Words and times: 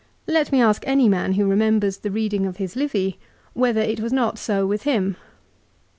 Let 0.25 0.51
me 0.51 0.59
ask 0.59 0.81
any 0.87 1.07
man 1.07 1.33
who 1.33 1.45
re 1.45 1.55
members 1.55 1.97
the 1.97 2.09
reading 2.09 2.47
of 2.47 2.57
his 2.57 2.75
Livy 2.75 3.19
whether 3.53 3.81
it 3.81 3.99
was 3.99 4.11
not 4.11 4.39
so 4.39 4.65
with 4.65 4.81
him. 4.81 5.15